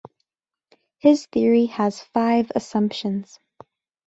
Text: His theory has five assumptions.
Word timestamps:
His 0.97 1.27
theory 1.27 1.67
has 1.67 2.01
five 2.01 2.51
assumptions. 2.55 3.39